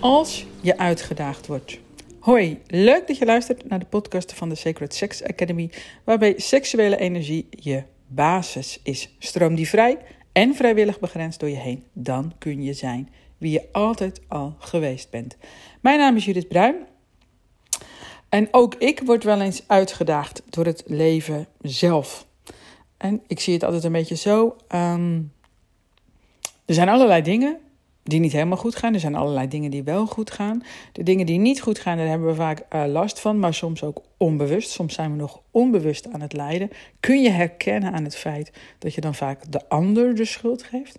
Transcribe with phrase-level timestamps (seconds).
[0.00, 1.78] Als je uitgedaagd wordt.
[2.20, 5.70] Hoi, leuk dat je luistert naar de podcast van de Sacred Sex Academy,
[6.04, 9.14] waarbij seksuele energie je basis is.
[9.18, 9.98] Stroom die vrij
[10.32, 13.08] en vrijwillig begrensd door je heen, dan kun je zijn
[13.38, 15.36] wie je altijd al geweest bent.
[15.80, 16.76] Mijn naam is Judith Bruin.
[18.28, 22.26] En ook ik word wel eens uitgedaagd door het leven zelf.
[22.96, 24.56] En ik zie het altijd een beetje zo.
[24.68, 25.20] Ehm,
[26.64, 27.58] er zijn allerlei dingen
[28.08, 28.94] die niet helemaal goed gaan.
[28.94, 30.62] Er zijn allerlei dingen die wel goed gaan.
[30.92, 33.82] De dingen die niet goed gaan, daar hebben we vaak uh, last van, maar soms
[33.82, 34.70] ook onbewust.
[34.70, 36.70] Soms zijn we nog onbewust aan het lijden.
[37.00, 40.98] Kun je herkennen aan het feit dat je dan vaak de ander de schuld geeft.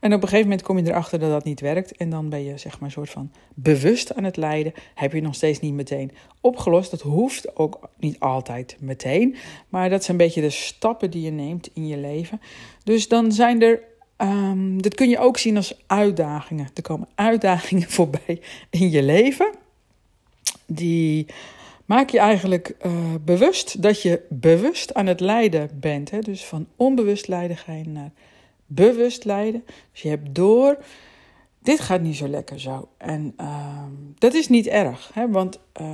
[0.00, 1.96] En op een gegeven moment kom je erachter dat dat niet werkt.
[1.96, 4.72] En dan ben je zeg maar een soort van bewust aan het lijden.
[4.94, 6.90] Heb je nog steeds niet meteen opgelost.
[6.90, 9.36] Dat hoeft ook niet altijd meteen.
[9.68, 12.40] Maar dat zijn een beetje de stappen die je neemt in je leven.
[12.84, 13.80] Dus dan zijn er
[14.22, 16.68] Um, dit kun je ook zien als uitdagingen.
[16.74, 19.54] Er komen uitdagingen voorbij in je leven.
[20.66, 21.26] Die
[21.84, 22.92] maak je eigenlijk uh,
[23.24, 26.10] bewust dat je bewust aan het lijden bent.
[26.10, 26.18] Hè?
[26.18, 28.10] Dus van onbewust lijden ga je naar
[28.66, 29.64] bewust lijden.
[29.92, 30.78] Dus je hebt door
[31.58, 32.88] dit gaat niet zo lekker zo.
[32.96, 33.84] En uh,
[34.18, 35.30] dat is niet erg, hè?
[35.30, 35.86] want uh,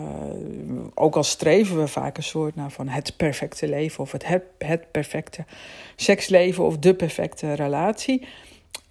[0.95, 4.27] ook al streven we vaak een soort naar van het perfecte leven of het,
[4.59, 5.45] het, perfecte
[5.97, 8.27] seksleven of de perfecte relatie.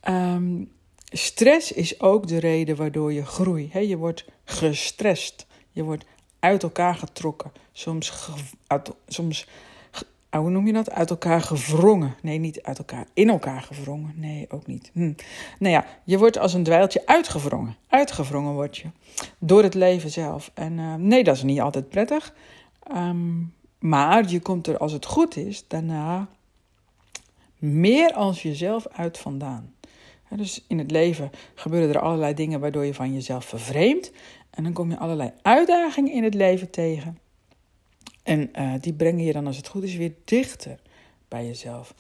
[0.10, 0.72] Um,
[1.10, 3.74] stress is ook de reden waardoor je groeit.
[3.74, 3.80] Hè?
[3.80, 6.06] Je wordt gestrest, je wordt
[6.40, 8.30] uit elkaar getrokken, soms,
[8.68, 9.48] uit, soms
[10.34, 10.92] Ah, hoe noem je dat?
[10.92, 12.16] Uit elkaar gevrongen.
[12.22, 13.06] Nee, niet uit elkaar.
[13.14, 14.14] In elkaar gevrongen.
[14.16, 14.90] Nee, ook niet.
[14.94, 15.14] Hm.
[15.60, 17.76] Nou ja, je wordt als een dweiltje uitgevrongen.
[17.88, 18.88] Uitgevrongen word je.
[19.40, 20.52] Door het leven zelf.
[20.54, 22.34] En uh, nee, dat is niet altijd prettig.
[22.96, 26.28] Um, maar je komt er, als het goed is, daarna
[27.58, 29.74] meer als jezelf uit vandaan.
[30.30, 34.12] dus in het leven gebeuren er allerlei dingen waardoor je van jezelf vervreemdt.
[34.50, 37.18] En dan kom je allerlei uitdagingen in het leven tegen.
[38.24, 40.80] En uh, die brengen je dan, als het goed is, weer dichter
[41.28, 41.94] bij jezelf.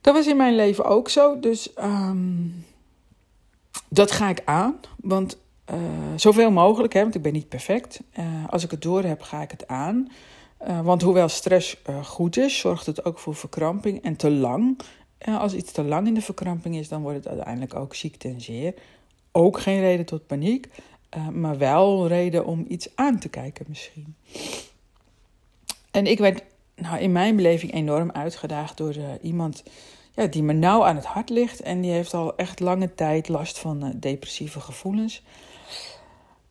[0.00, 1.40] Dat was in mijn leven ook zo.
[1.40, 2.64] Dus um,
[3.88, 4.80] dat ga ik aan.
[4.96, 5.38] Want
[5.70, 5.76] uh,
[6.16, 8.00] zoveel mogelijk, hè, want ik ben niet perfect.
[8.18, 10.08] Uh, als ik het door heb, ga ik het aan.
[10.82, 14.80] want hoewel stress goed is, zorgt het ook voor verkramping en te lang.
[15.24, 18.40] als iets te lang in de verkramping is, dan wordt het uiteindelijk ook ziekte en
[18.40, 18.74] zeer.
[19.32, 20.68] Ook geen reden tot paniek,
[21.32, 24.14] maar wel reden om iets aan te kijken misschien.
[25.90, 26.42] En ik werd
[26.80, 29.62] nou, in mijn beleving enorm uitgedaagd door uh, iemand
[30.14, 31.60] ja, die me nauw aan het hart ligt.
[31.60, 35.22] En die heeft al echt lange tijd last van uh, depressieve gevoelens.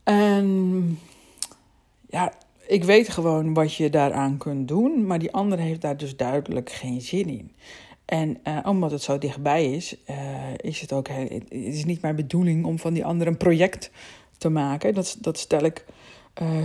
[0.03, 0.99] En
[2.09, 2.33] ja,
[2.67, 5.05] ik weet gewoon wat je daaraan kunt doen.
[5.05, 7.51] Maar die ander heeft daar dus duidelijk geen zin in.
[8.05, 9.95] En uh, omdat het zo dichtbij is,
[10.55, 13.91] is het ook het is niet mijn bedoeling om van die ander een project
[14.37, 14.93] te maken.
[14.93, 15.85] Dat, dat stel ik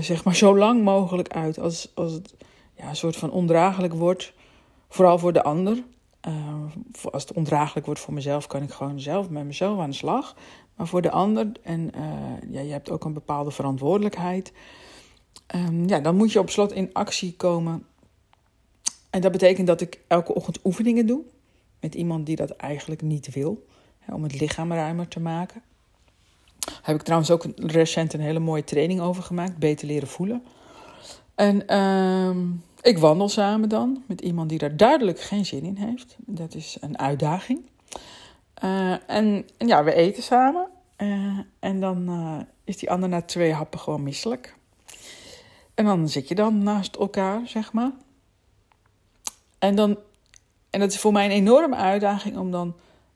[0.00, 2.34] zeg maar zo lang mogelijk uit als, als het
[2.76, 4.32] ja, een soort van ondraaglijk wordt.
[4.88, 5.82] Vooral voor de ander.
[6.28, 6.64] Uh,
[7.12, 10.36] als het ondraaglijk wordt voor mezelf, kan ik gewoon zelf met mezelf aan de slag.
[10.74, 14.52] Maar voor de ander, en uh, ja, je hebt ook een bepaalde verantwoordelijkheid.
[15.54, 17.86] Um, ja, dan moet je op slot in actie komen.
[19.10, 21.20] En dat betekent dat ik elke ochtend oefeningen doe.
[21.80, 23.66] Met iemand die dat eigenlijk niet wil.
[23.98, 25.62] Hè, om het lichaam ruimer te maken.
[26.58, 29.58] Daar heb ik trouwens ook recent een hele mooie training over gemaakt.
[29.58, 30.42] Beter leren voelen.
[31.34, 32.46] En uh,
[32.80, 36.16] ik wandel samen dan met iemand die daar duidelijk geen zin in heeft.
[36.18, 37.60] Dat is een uitdaging.
[38.64, 40.68] Uh, en, ja, we eten samen.
[40.98, 44.56] Uh, en dan uh, is die ander na twee happen gewoon misselijk.
[45.74, 47.90] En dan zit je dan naast elkaar, zeg maar.
[49.58, 49.98] En, dan,
[50.70, 52.74] en dat is voor mij een enorme uitdaging om dan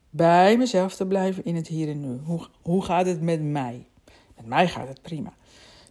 [0.09, 2.19] bij mezelf te blijven in het hier en nu.
[2.25, 3.87] Hoe, hoe gaat het met mij?
[4.35, 5.33] Met mij gaat het prima.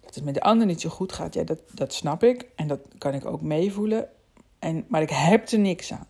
[0.08, 2.46] Dat het met de ander niet zo goed gaat, ja, dat, dat snap ik.
[2.56, 4.08] En dat kan ik ook meevoelen.
[4.58, 6.06] En, maar ik heb er niks aan.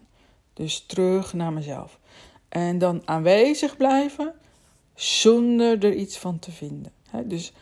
[0.52, 1.98] Dus terug naar mezelf.
[2.48, 4.34] En dan aanwezig blijven
[4.94, 6.92] zonder er iets van te vinden.
[7.24, 7.52] dus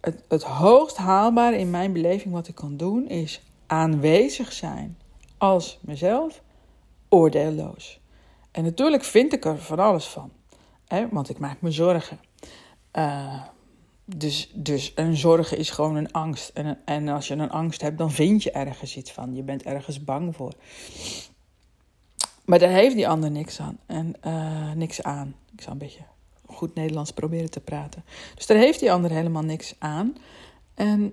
[0.00, 4.98] het, het hoogst haalbare in mijn beleving wat ik kan doen is aanwezig zijn
[5.36, 6.42] als mezelf,
[7.08, 8.00] oordeelloos.
[8.50, 10.30] En natuurlijk vind ik er van alles van,
[10.86, 12.20] hè, want ik maak me zorgen.
[12.92, 13.42] Uh,
[14.16, 16.50] dus, dus een zorgen is gewoon een angst.
[16.54, 19.34] En, en als je een angst hebt, dan vind je ergens iets van.
[19.34, 20.52] Je bent ergens bang voor.
[22.44, 23.78] Maar daar heeft die ander niks aan.
[23.86, 25.34] En uh, niks aan.
[25.52, 26.02] Ik zal een beetje
[26.46, 28.04] goed Nederlands proberen te praten.
[28.34, 30.16] Dus daar heeft die ander helemaal niks aan.
[30.74, 31.12] En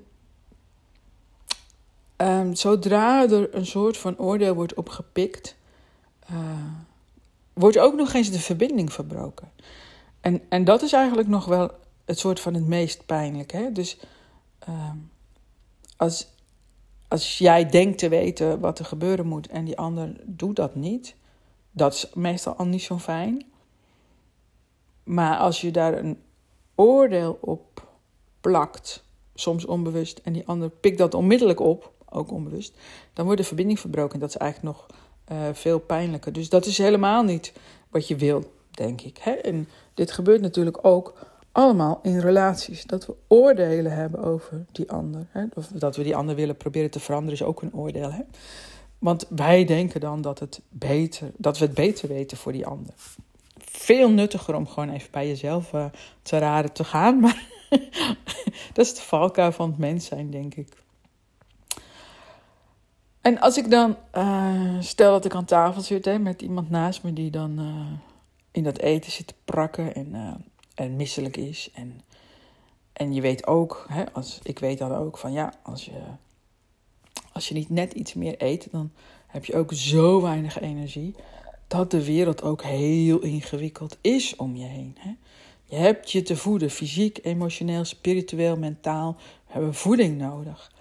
[2.18, 5.56] um, zodra er een soort van oordeel wordt opgepikt,
[6.32, 6.38] uh,
[7.54, 9.52] wordt ook nog eens de verbinding verbroken.
[10.22, 11.72] En, en dat is eigenlijk nog wel
[12.06, 13.52] het soort van het meest pijnlijk.
[13.52, 13.72] Hè?
[13.72, 13.98] Dus
[14.70, 14.92] uh,
[15.98, 16.28] als,
[17.08, 21.16] als jij denkt te weten wat er gebeuren moet en die ander doet dat niet,
[21.72, 23.46] dat is meestal al niet zo fijn.
[25.04, 26.22] Maar als je daar een
[26.76, 27.88] oordeel op
[28.42, 29.04] plakt,
[29.34, 32.74] soms onbewust, en die ander pikt dat onmiddellijk op, ook onbewust,
[33.14, 34.20] dan wordt de verbinding verbroken.
[34.20, 34.88] Dat is eigenlijk nog
[35.32, 36.34] uh, veel pijnlijker.
[36.34, 37.54] Dus dat is helemaal niet
[37.90, 39.18] wat je wil, denk ik.
[39.18, 39.32] Hè?
[39.32, 41.14] En dit gebeurt natuurlijk ook
[41.56, 42.84] allemaal in relaties.
[42.84, 45.28] Dat we oordelen hebben over die ander.
[45.30, 45.46] Hè?
[45.54, 48.12] Of dat we die ander willen proberen te veranderen, is ook een oordeel.
[48.12, 48.22] Hè?
[49.00, 52.94] Want wij denken dan dat, het beter, dat we het beter weten voor die ander.
[53.58, 55.86] Veel nuttiger om gewoon even bij jezelf uh,
[56.22, 57.20] te raden te gaan.
[57.20, 57.48] Maar
[58.74, 60.84] dat is de valkuil van het mens zijn, denk ik.
[63.22, 67.04] En als ik dan, uh, stel dat ik aan tafel zit hè, met iemand naast
[67.04, 68.00] me die dan uh,
[68.52, 70.16] in dat eten zit te prakken en,
[70.76, 71.70] en misselijk is.
[71.74, 72.02] En,
[72.94, 76.02] en je weet ook, hè, als, ik weet dan ook van ja, als je,
[77.34, 78.92] als je niet net iets meer eet, dan
[79.28, 81.16] heb je ook zo weinig energie
[81.68, 84.96] dat de wereld ook heel ingewikkeld is om je heen.
[85.00, 85.16] Hè.
[85.66, 89.16] Je hebt je te voeden, fysiek, emotioneel, spiritueel, mentaal.
[89.20, 90.72] We hebben voeding nodig.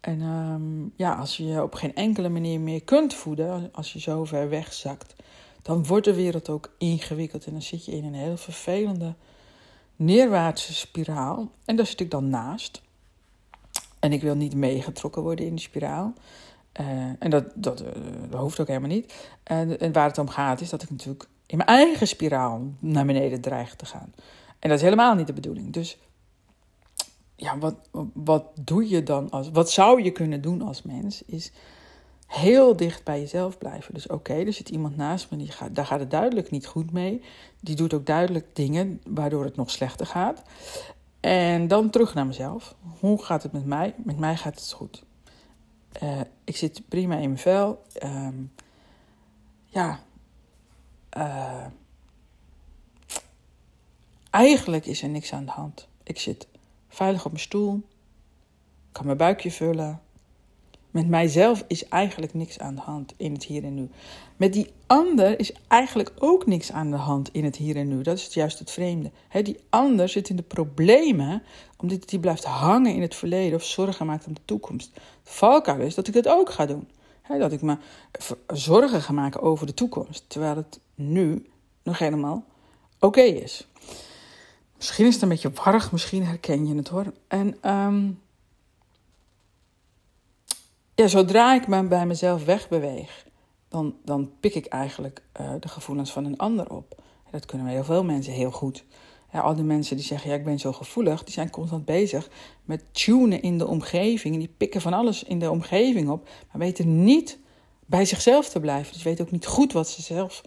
[0.00, 4.00] En um, ja, als je je op geen enkele manier meer kunt voeden, als je
[4.00, 5.14] zo ver wegzakt,
[5.62, 7.46] dan wordt de wereld ook ingewikkeld.
[7.46, 9.14] En dan zit je in een heel vervelende
[9.96, 11.50] neerwaartse spiraal.
[11.64, 12.82] En daar zit ik dan naast.
[13.98, 16.12] En ik wil niet meegetrokken worden in die spiraal.
[16.80, 16.86] Uh,
[17.18, 17.88] en dat, dat, uh,
[18.30, 19.14] dat, hoeft ook helemaal niet.
[19.42, 23.06] En, en waar het om gaat is dat ik natuurlijk in mijn eigen spiraal naar
[23.06, 24.12] beneden dreig te gaan.
[24.58, 25.72] En dat is helemaal niet de bedoeling.
[25.72, 25.98] Dus
[27.36, 27.74] ja, wat,
[28.12, 29.50] wat doe je dan als.
[29.50, 31.22] Wat zou je kunnen doen als mens?
[31.22, 31.52] Is
[32.26, 33.94] heel dicht bij jezelf blijven.
[33.94, 36.92] Dus oké, er zit iemand naast me, die gaat, daar gaat het duidelijk niet goed
[36.92, 37.22] mee.
[37.60, 40.42] Die doet ook duidelijk dingen waardoor het nog slechter gaat.
[41.20, 42.74] En dan terug naar mezelf.
[43.00, 43.94] Hoe gaat het met mij?
[43.96, 45.04] Met mij gaat het goed.
[46.02, 47.82] Uh, ik zit prima in mijn vel.
[48.02, 48.28] Uh,
[49.66, 50.00] ja.
[51.16, 51.64] Uh,
[54.30, 55.88] eigenlijk is er niks aan de hand.
[56.02, 56.46] Ik zit
[56.88, 57.82] veilig op mijn stoel,
[58.92, 60.00] kan mijn buikje vullen.
[60.96, 63.88] Met mijzelf is eigenlijk niks aan de hand in het hier en nu.
[64.36, 68.02] Met die ander is eigenlijk ook niks aan de hand in het hier en nu.
[68.02, 69.10] Dat is juist het vreemde.
[69.42, 71.42] die ander zit in de problemen
[71.76, 74.90] omdat hij blijft hangen in het verleden of zorgen maakt om de toekomst.
[74.94, 76.88] Het valkuil is dat ik het ook ga doen.
[77.28, 77.76] dat ik me
[78.46, 81.46] zorgen ga maken over de toekomst, terwijl het nu
[81.82, 82.44] nog helemaal
[82.98, 83.68] oké is.
[84.76, 87.12] Misschien is het een beetje warrig, misschien herken je het hoor.
[87.28, 88.20] En um,
[90.96, 93.26] ja, zodra ik me bij mezelf wegbeweeg,
[93.68, 97.02] dan, dan pik ik eigenlijk uh, de gevoelens van een ander op.
[97.30, 98.84] dat kunnen heel veel mensen heel goed.
[99.32, 102.28] Al die mensen die zeggen, ja, ik ben zo gevoelig, die zijn constant bezig
[102.64, 104.34] met tunen in de omgeving.
[104.34, 107.38] En die pikken van alles in de omgeving op, maar weten niet
[107.86, 108.92] bij zichzelf te blijven.
[108.92, 110.42] Dus weten ook niet goed wat ze zelf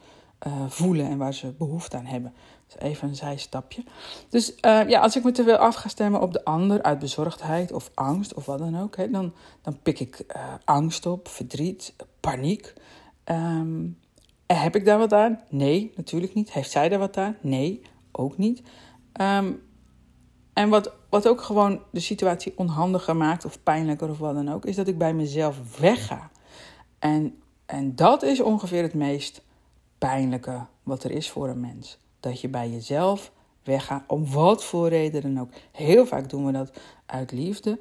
[0.47, 2.33] uh, voelen en waar ze behoefte aan hebben.
[2.67, 3.83] Dus even een zijstapje.
[4.29, 6.99] Dus uh, ja, als ik me te veel af ga stemmen op de ander uit
[6.99, 11.27] bezorgdheid of angst of wat dan ook, hè, dan, dan pik ik uh, angst op,
[11.27, 12.73] verdriet, paniek.
[13.25, 13.97] Um,
[14.45, 15.39] heb ik daar wat aan?
[15.49, 16.51] Nee, natuurlijk niet.
[16.51, 17.37] Heeft zij daar wat aan?
[17.41, 17.81] Nee,
[18.11, 18.61] ook niet.
[19.21, 19.61] Um,
[20.53, 24.65] en wat, wat ook gewoon de situatie onhandiger maakt of pijnlijker of wat dan ook,
[24.65, 26.29] is dat ik bij mezelf wegga.
[26.99, 29.41] En, en dat is ongeveer het meest
[29.99, 33.31] pijnlijke wat er is voor een mens dat je bij jezelf
[33.63, 35.51] weggaat, om wat voor reden dan ook.
[35.71, 37.79] Heel vaak doen we dat uit liefde.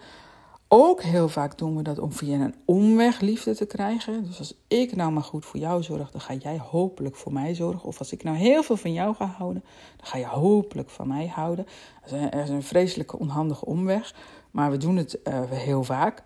[0.71, 4.25] Ook heel vaak doen we dat om via een omweg liefde te krijgen.
[4.25, 7.55] Dus als ik nou maar goed voor jou zorg, dan ga jij hopelijk voor mij
[7.55, 7.89] zorgen.
[7.89, 9.65] Of als ik nou heel veel van jou ga houden,
[9.97, 11.67] dan ga je hopelijk van mij houden.
[12.11, 14.15] Er is een vreselijke onhandige omweg,
[14.51, 16.23] maar we doen het uh, heel vaak.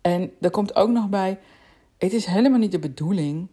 [0.00, 1.38] En er komt ook nog bij,
[1.98, 3.48] het is helemaal niet de bedoeling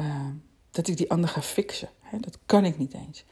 [0.00, 0.26] uh,
[0.70, 1.88] dat ik die ander ga fixen.
[2.20, 3.24] Dat kan ik niet eens.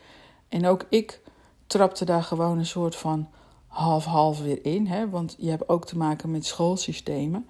[0.49, 1.21] En ook ik
[1.67, 3.29] trapte daar gewoon een soort van
[3.67, 4.87] half-half weer in.
[4.87, 5.09] Hè?
[5.09, 7.49] Want je hebt ook te maken met schoolsystemen.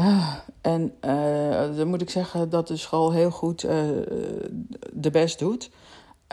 [0.00, 3.70] Uh, en uh, dan moet ik zeggen dat de school heel goed uh,
[4.92, 5.70] de best doet.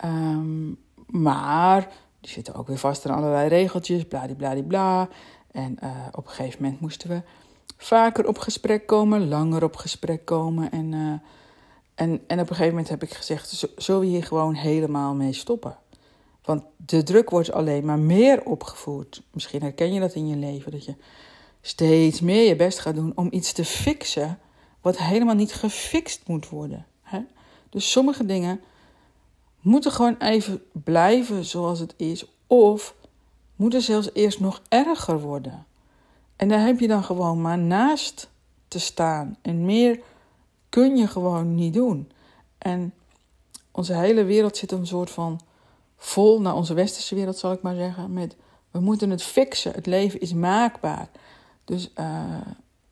[0.05, 0.77] Um,
[1.07, 5.09] maar die zitten ook weer vast aan allerlei regeltjes, bladibladibla.
[5.51, 5.77] En
[6.11, 7.21] op een gegeven moment moesten we
[7.77, 10.71] vaker op gesprek komen, langer op gesprek komen.
[10.71, 11.21] En
[12.01, 15.33] en, en op een gegeven moment heb ik gezegd: zullen we hier gewoon helemaal mee
[15.33, 15.77] stoppen?
[16.43, 19.21] Want de druk wordt alleen maar meer opgevoerd.
[19.31, 20.95] Misschien herken je dat in je leven, dat je
[21.61, 24.39] steeds meer je best gaat doen om iets te fixen
[24.81, 26.85] wat helemaal niet gefixt moet worden.
[27.69, 28.61] Dus sommige dingen
[29.59, 32.25] moeten gewoon even blijven zoals het is.
[32.47, 32.95] Of
[33.55, 35.65] moeten zelfs eerst nog erger worden.
[36.35, 38.29] En daar heb je dan gewoon maar naast
[38.67, 39.37] te staan.
[39.41, 39.99] En meer
[40.71, 42.11] kun je gewoon niet doen.
[42.57, 42.93] En
[43.71, 45.39] onze hele wereld zit een soort van
[45.97, 48.35] vol, nou, onze westerse wereld zal ik maar zeggen, met
[48.71, 49.71] we moeten het fixen.
[49.73, 51.09] Het leven is maakbaar.
[51.65, 52.41] Dus, uh,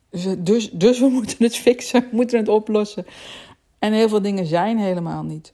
[0.10, 3.06] dus, dus, dus, we moeten het fixen, we moeten het oplossen.
[3.80, 5.54] En heel veel dingen zijn helemaal niet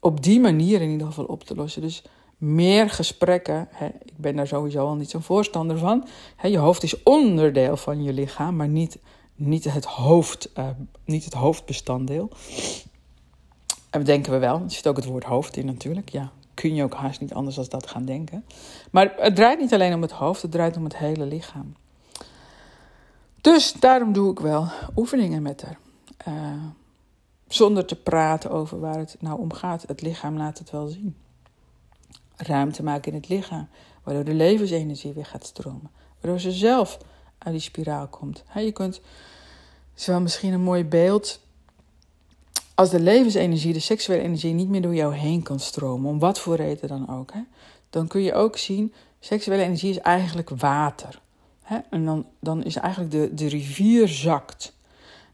[0.00, 1.82] op die manier in ieder geval op te lossen.
[1.82, 2.02] Dus
[2.36, 3.68] meer gesprekken.
[3.70, 6.06] Hè, ik ben daar sowieso al niet zo'n voorstander van.
[6.36, 8.98] Hè, je hoofd is onderdeel van je lichaam, maar niet,
[9.34, 10.68] niet, het, hoofd, uh,
[11.04, 12.30] niet het hoofdbestanddeel.
[13.90, 14.60] En denken we wel.
[14.60, 16.08] Er zit ook het woord hoofd in natuurlijk.
[16.08, 18.44] Ja, kun je ook haast niet anders dan dat gaan denken.
[18.90, 21.74] Maar het draait niet alleen om het hoofd, het draait om het hele lichaam.
[23.40, 25.78] Dus daarom doe ik wel oefeningen met haar.
[26.28, 26.64] Uh,
[27.48, 29.84] zonder te praten over waar het nou om gaat.
[29.86, 31.16] Het lichaam laat het wel zien.
[32.36, 33.68] Ruimte maken in het lichaam,
[34.02, 35.90] waardoor de levensenergie weer gaat stromen.
[36.20, 36.98] Waardoor ze zelf
[37.44, 38.44] uit die spiraal komt.
[38.54, 41.40] je kunt, het is wel misschien een mooi beeld.
[42.74, 46.38] Als de levensenergie, de seksuele energie, niet meer door jou heen kan stromen, om wat
[46.38, 47.32] voor reden dan ook,
[47.90, 51.22] dan kun je ook zien, seksuele energie is eigenlijk water.
[51.90, 54.72] En dan, dan is eigenlijk de, de rivier zakt.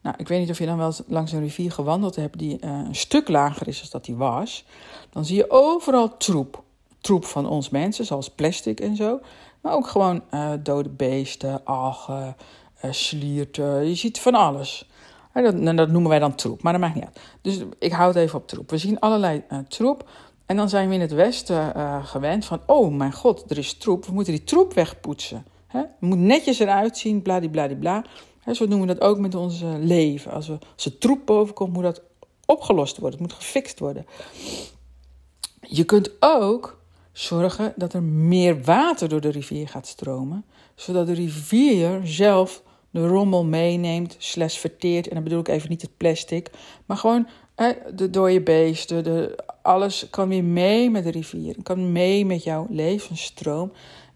[0.01, 2.71] Nou, ik weet niet of je dan wel langs een rivier gewandeld hebt die uh,
[2.71, 4.65] een stuk lager is dan dat die was.
[5.11, 6.63] Dan zie je overal troep.
[7.01, 9.21] Troep van ons mensen, zoals plastic en zo.
[9.61, 12.37] Maar ook gewoon uh, dode beesten, algen,
[12.85, 13.89] uh, slierten.
[13.89, 14.89] Je ziet van alles.
[15.33, 17.21] Dat, dat, noemen wij dan troep, maar dat maakt niet uit.
[17.41, 18.71] Dus ik hou het even op troep.
[18.71, 20.09] We zien allerlei troep.
[20.47, 21.75] En dan zijn we in het Westen
[22.07, 24.07] gewend van: oh mijn god, er is troep.
[24.07, 25.47] We moeten die troep wegpoetsen.
[25.67, 25.79] Hè?
[25.79, 28.01] Het moet netjes eruit zien, bladibladibla.
[28.01, 28.55] bla.
[28.55, 30.33] Zo noemen we dat ook met ons leven.
[30.33, 32.03] Als, we, als er troep bovenkomt, moet dat
[32.47, 33.19] opgelost worden.
[33.19, 34.07] Het moet gefixt worden.
[35.61, 36.80] Je kunt ook
[37.13, 43.07] zorgen dat er meer water door de rivier gaat stromen, zodat de rivier zelf de
[43.07, 45.09] rommel meeneemt, slash verteert.
[45.09, 46.51] En dan bedoel ik even niet het plastic,
[46.87, 47.27] maar gewoon
[47.95, 51.57] de dode beesten, de, alles kan weer mee met de rivier.
[51.63, 53.73] Kan mee met jouw levensstroom.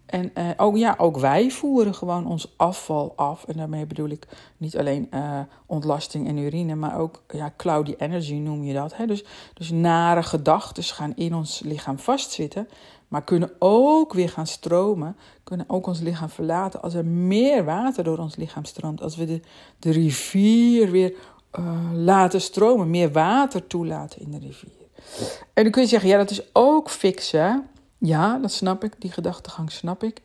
[0.07, 3.45] En ook, ja, ook wij voeren gewoon ons afval af.
[3.45, 8.35] En daarmee bedoel ik niet alleen uh, ontlasting en urine, maar ook ja, cloudy energy
[8.35, 8.97] noem je dat.
[8.97, 9.07] Hè?
[9.07, 12.69] Dus, dus nare gedachten gaan in ons lichaam vastzitten,
[13.09, 18.05] maar kunnen ook weer gaan stromen, kunnen ook ons lichaam verlaten als er meer water
[18.05, 19.03] door ons lichaam stroomt.
[19.03, 19.41] Als we de,
[19.79, 21.15] de rivier weer
[21.59, 24.73] uh, laten stromen, meer water toelaten in de rivier.
[25.53, 27.69] En dan kun je zeggen, ja, dat is ook fixen.
[28.07, 30.21] Ja, dat snap ik, die gedachtegang snap ik.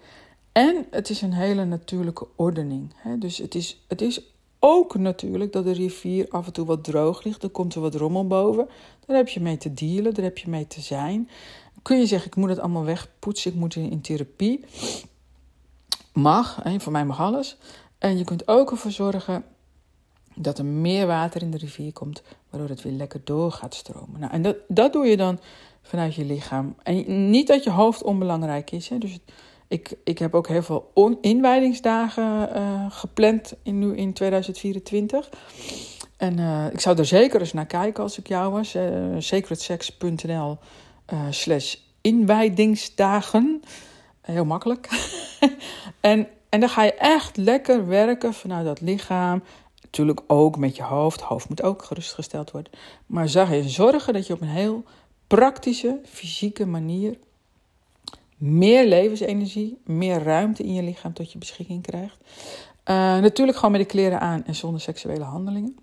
[0.51, 2.93] En het is een hele natuurlijke ordening.
[2.95, 3.17] Hè?
[3.17, 4.21] Dus het is, het is
[4.59, 7.43] ook natuurlijk dat de rivier af en toe wat droog ligt.
[7.43, 8.67] Er komt er wat rommel boven.
[9.05, 11.29] Daar heb je mee te dealen, daar heb je mee te zijn.
[11.81, 14.65] Kun je zeggen, ik moet het allemaal wegpoetsen, ik moet in, therapie.
[16.13, 16.79] Mag, hè?
[16.79, 17.57] voor mij mag alles.
[17.97, 19.43] En je kunt ook ervoor zorgen
[20.35, 24.19] dat er meer water in de rivier komt, waardoor het weer lekker door gaat stromen.
[24.19, 25.39] Nou, en dat, dat doe je dan
[25.81, 26.75] vanuit je lichaam.
[26.83, 28.89] En niet dat je hoofd onbelangrijk is.
[28.89, 28.97] Hè?
[28.97, 29.19] Dus
[29.67, 30.89] ik, ik heb ook heel veel
[31.21, 35.29] inwijdingsdagen uh, gepland in, nu in 2024.
[36.17, 38.75] En uh, ik zou er zeker eens naar kijken als ik jou was.
[38.75, 40.57] Uh, sacredsex.nl
[41.29, 43.61] slash inwijdingsdagen.
[44.21, 44.89] Heel makkelijk.
[45.99, 49.43] en, en dan ga je echt lekker werken vanuit dat lichaam.
[49.81, 51.21] Natuurlijk ook met je hoofd.
[51.21, 52.71] Hoofd moet ook gerustgesteld worden.
[53.05, 54.83] Maar zag je zorgen dat je op een heel
[55.29, 57.17] praktische, fysieke manier
[58.37, 62.17] meer levensenergie, meer ruimte in je lichaam tot je beschikking krijgt.
[62.19, 65.77] Uh, natuurlijk gewoon met de kleren aan en zonder seksuele handelingen.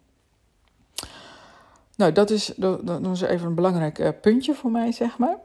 [1.96, 5.38] Nou, dat is, dat, is even een belangrijk uh, puntje voor mij, zeg maar.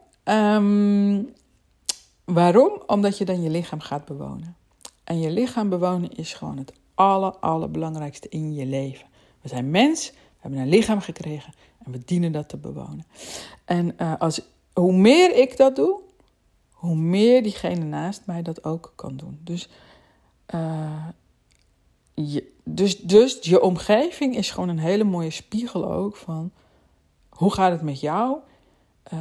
[0.55, 1.33] Um,
[2.25, 2.81] waarom?
[2.87, 4.55] Omdat je dan je lichaam gaat bewonen.
[5.03, 9.05] En je lichaam bewonen is gewoon het aller, allerbelangrijkste in je leven.
[9.41, 13.05] We zijn mens, hebben een lichaam gekregen en we dienen dat te bewonen.
[13.65, 14.41] En uh, als,
[14.73, 15.99] hoe meer ik dat doe,
[16.71, 19.39] hoe meer diegene naast mij dat ook kan doen.
[19.43, 19.69] Dus,
[20.55, 21.07] uh,
[22.13, 26.51] je, dus, dus je omgeving is gewoon een hele mooie spiegel ook van
[27.29, 28.37] hoe gaat het met jou?
[29.13, 29.19] Uh,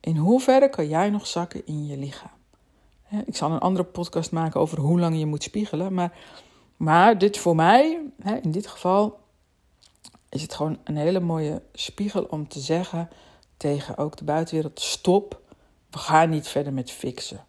[0.00, 2.36] in hoeverre kan jij nog zakken in je lichaam?
[3.24, 5.94] Ik zal een andere podcast maken over hoe lang je moet spiegelen.
[5.94, 6.16] Maar,
[6.76, 8.00] maar dit voor mij,
[8.42, 9.18] in dit geval,
[10.28, 13.08] is het gewoon een hele mooie spiegel om te zeggen
[13.56, 15.40] tegen ook de buitenwereld: stop,
[15.90, 17.44] we gaan niet verder met fixen.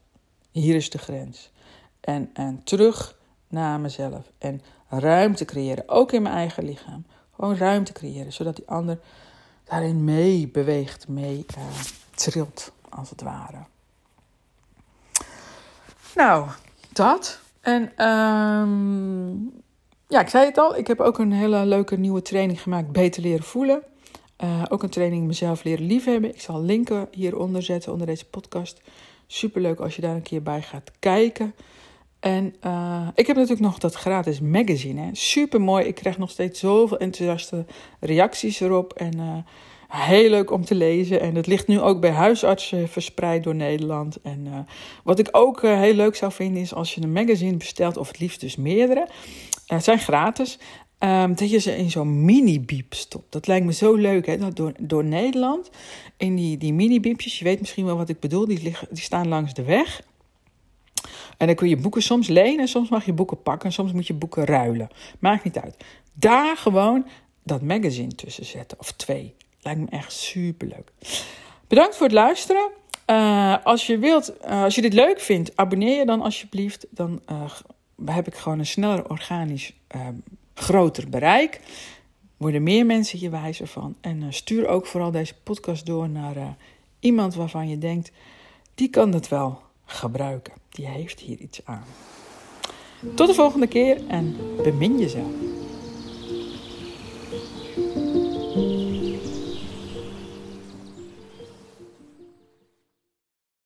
[0.52, 1.52] Hier is de grens.
[2.00, 3.18] En, en terug
[3.48, 4.32] naar mezelf.
[4.38, 7.06] En ruimte creëren, ook in mijn eigen lichaam.
[7.36, 9.00] Gewoon ruimte creëren, zodat die ander
[9.64, 11.64] daarin mee beweegt, mee uh,
[12.16, 13.66] trilt, als het ware.
[16.16, 16.50] Nou,
[16.94, 17.40] dat.
[17.62, 19.62] En um,
[20.10, 23.22] ja, ik zei het al, ik heb ook een hele leuke nieuwe training gemaakt, Beter
[23.22, 23.82] Leren Voelen.
[24.44, 26.30] Uh, ook een training mezelf leren liefhebben.
[26.30, 28.82] Ik zal linken hieronder zetten, onder deze podcast.
[29.28, 31.54] Superleuk als je daar een keer bij gaat kijken.
[32.20, 35.10] En uh, ik heb natuurlijk nog dat gratis magazine.
[35.12, 35.86] Super mooi.
[35.86, 37.66] Ik krijg nog steeds zoveel enthousiaste
[38.00, 38.94] reacties erop.
[38.94, 39.38] En uh,
[39.88, 41.22] heel leuk om te lezen.
[41.22, 44.22] En het ligt nu ook bij huisartsen verspreid door Nederland.
[44.22, 44.68] En
[45.04, 48.20] wat ik ook heel leuk zou vinden is als je een magazine bestelt, of het
[48.20, 49.08] liefst dus meerdere.
[49.76, 50.58] Het zijn gratis.
[51.00, 53.32] Um, dat je ze in zo'n mini-biep stopt.
[53.32, 54.38] Dat lijkt me zo leuk, hè?
[54.38, 55.70] Dat door, door Nederland.
[56.18, 59.28] In die, die mini-biepjes, je weet misschien wel wat ik bedoel, die, liggen, die staan
[59.28, 60.02] langs de weg.
[61.38, 64.14] En dan kun je boeken soms lenen, soms mag je boeken pakken, soms moet je
[64.14, 64.90] boeken ruilen.
[65.20, 65.76] Maakt niet uit.
[66.14, 67.06] Daar gewoon
[67.44, 69.36] dat magazine tussen zetten, of twee.
[69.62, 70.92] Lijkt me echt superleuk.
[71.68, 72.70] Bedankt voor het luisteren.
[73.08, 76.86] Uh, als je wilt, uh, als je dit leuk vindt, abonneer je dan alsjeblieft.
[76.90, 77.52] Dan uh,
[78.06, 79.74] heb ik gewoon een sneller organisch
[80.54, 81.60] groter bereik.
[82.38, 83.96] Worden meer mensen hier wijzer van.
[84.02, 86.56] En stuur ook vooral deze podcast door naar
[87.00, 88.12] iemand waarvan je denkt,
[88.76, 90.54] die kan het wel gebruiken.
[90.70, 91.84] Die heeft hier iets aan.
[93.16, 95.32] Tot de volgende keer en bemin jezelf.